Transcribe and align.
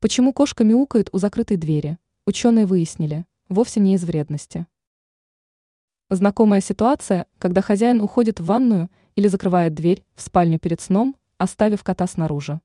Почему 0.00 0.32
кошка 0.32 0.62
мяукает 0.62 1.08
у 1.10 1.18
закрытой 1.18 1.56
двери? 1.56 1.98
Ученые 2.24 2.66
выяснили, 2.66 3.26
вовсе 3.48 3.80
не 3.80 3.94
из 3.94 4.04
вредности. 4.04 4.68
Знакомая 6.08 6.60
ситуация, 6.60 7.26
когда 7.38 7.62
хозяин 7.62 8.00
уходит 8.00 8.38
в 8.38 8.44
ванную 8.44 8.90
или 9.16 9.26
закрывает 9.26 9.74
дверь 9.74 10.04
в 10.14 10.22
спальню 10.22 10.60
перед 10.60 10.80
сном, 10.80 11.16
оставив 11.36 11.82
кота 11.82 12.06
снаружи. 12.06 12.60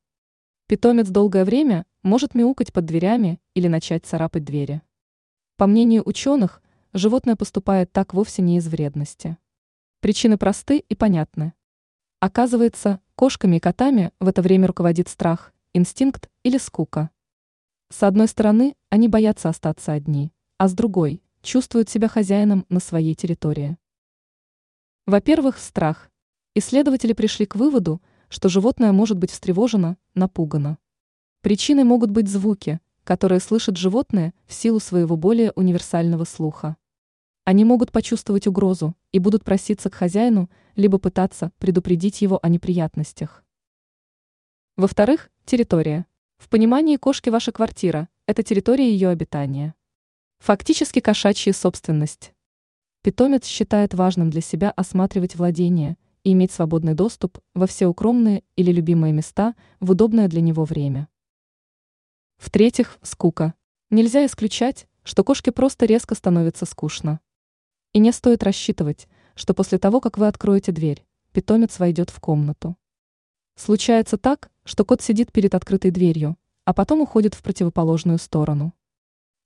Питомец 0.68 1.08
долгое 1.08 1.44
время 1.44 1.86
может 2.04 2.36
мяукать 2.36 2.72
под 2.72 2.84
дверями 2.84 3.40
или 3.54 3.66
начать 3.66 4.06
царапать 4.06 4.44
двери. 4.44 4.80
По 5.56 5.66
мнению 5.66 6.02
ученых, 6.06 6.62
животное 6.92 7.34
поступает 7.34 7.90
так 7.90 8.14
вовсе 8.14 8.42
не 8.42 8.58
из 8.58 8.68
вредности. 8.68 9.38
Причины 9.98 10.38
просты 10.38 10.78
и 10.78 10.94
понятны. 10.94 11.52
Оказывается, 12.20 13.00
кошками 13.16 13.56
и 13.56 13.60
котами 13.60 14.12
в 14.20 14.28
это 14.28 14.40
время 14.40 14.68
руководит 14.68 15.08
страх, 15.08 15.52
инстинкт 15.72 16.30
или 16.44 16.58
скука. 16.58 17.10
С 17.96 18.02
одной 18.02 18.26
стороны, 18.26 18.74
они 18.90 19.06
боятся 19.06 19.48
остаться 19.48 19.92
одни, 19.92 20.32
а 20.58 20.66
с 20.66 20.74
другой– 20.74 21.22
чувствуют 21.42 21.88
себя 21.88 22.08
хозяином 22.08 22.66
на 22.68 22.80
своей 22.80 23.14
территории. 23.14 23.78
Во-первых, 25.06 25.58
страх. 25.58 26.10
Исследователи 26.56 27.12
пришли 27.12 27.46
к 27.46 27.54
выводу, 27.54 28.02
что 28.28 28.48
животное 28.48 28.90
может 28.90 29.16
быть 29.16 29.30
встревожено, 29.30 29.96
напугано. 30.12 30.78
Причиной 31.40 31.84
могут 31.84 32.10
быть 32.10 32.26
звуки, 32.26 32.80
которые 33.04 33.38
слышат 33.38 33.76
животные 33.76 34.34
в 34.48 34.54
силу 34.54 34.80
своего 34.80 35.16
более 35.16 35.52
универсального 35.52 36.24
слуха. 36.24 36.76
Они 37.44 37.64
могут 37.64 37.92
почувствовать 37.92 38.48
угрозу 38.48 38.96
и 39.12 39.20
будут 39.20 39.44
проситься 39.44 39.88
к 39.88 39.94
хозяину, 39.94 40.50
либо 40.74 40.98
пытаться 40.98 41.52
предупредить 41.60 42.22
его 42.22 42.40
о 42.42 42.48
неприятностях. 42.48 43.44
Во-вторых, 44.76 45.30
территория. 45.44 46.06
В 46.44 46.50
понимании 46.50 46.98
кошки 46.98 47.30
ваша 47.30 47.52
квартира– 47.52 48.06
это 48.26 48.42
территория 48.42 48.90
ее 48.90 49.08
обитания. 49.08 49.74
Фактически 50.40 51.00
кошачья 51.00 51.54
собственность. 51.54 52.34
Питомец 53.00 53.46
считает 53.46 53.94
важным 53.94 54.28
для 54.28 54.42
себя 54.42 54.70
осматривать 54.70 55.36
владение 55.36 55.96
и 56.22 56.32
иметь 56.32 56.52
свободный 56.52 56.92
доступ 56.92 57.38
во 57.54 57.66
все 57.66 57.86
укромные 57.86 58.44
или 58.56 58.70
любимые 58.72 59.14
места 59.14 59.54
в 59.80 59.92
удобное 59.92 60.28
для 60.28 60.42
него 60.42 60.64
время. 60.64 61.08
В-третьих, 62.36 62.98
скука. 63.00 63.54
Нельзя 63.88 64.26
исключать, 64.26 64.86
что 65.02 65.24
кошке 65.24 65.50
просто 65.50 65.86
резко 65.86 66.14
становится 66.14 66.66
скучно. 66.66 67.20
И 67.94 67.98
не 67.98 68.12
стоит 68.12 68.42
рассчитывать, 68.42 69.08
что 69.34 69.54
после 69.54 69.78
того, 69.78 69.98
как 69.98 70.18
вы 70.18 70.26
откроете 70.26 70.72
дверь, 70.72 71.06
питомец 71.32 71.78
войдет 71.78 72.10
в 72.10 72.20
комнату. 72.20 72.76
Случается 73.56 74.18
так, 74.18 74.50
что 74.64 74.84
кот 74.84 75.02
сидит 75.02 75.32
перед 75.32 75.54
открытой 75.54 75.90
дверью, 75.90 76.36
а 76.64 76.72
потом 76.74 77.00
уходит 77.00 77.34
в 77.34 77.42
противоположную 77.42 78.18
сторону. 78.18 78.74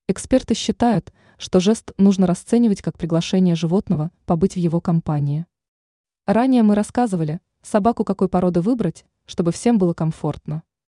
Эксперты 0.06 0.55
считают, 0.55 1.12
что 1.36 1.61
жест 1.61 1.92
нужно 1.98 2.27
расценивать 2.27 2.83
как 2.83 2.97
приглашение 2.97 3.55
животного 3.55 4.11
побыть 4.24 4.55
в 4.55 4.58
его 4.58 4.80
компании. 4.80 5.46
Ранее 6.27 6.62
мы 6.62 6.74
рассказывали, 6.74 7.41
собаку 7.62 8.05
какой 8.05 8.28
породы 8.28 8.61
выбрать, 8.61 9.05
чтобы 9.27 9.52
всем 9.52 9.78
было 9.78 9.94
комфортно. 9.94 10.62